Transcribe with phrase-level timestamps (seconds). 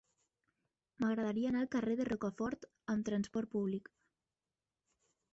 [1.01, 3.93] M'agradaria anar al carrer de Rocafort amb trasport públic.